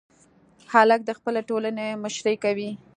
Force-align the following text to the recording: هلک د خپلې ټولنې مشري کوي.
هلک 0.73 1.01
د 1.05 1.11
خپلې 1.17 1.41
ټولنې 1.49 1.87
مشري 2.03 2.35
کوي. 2.43 2.69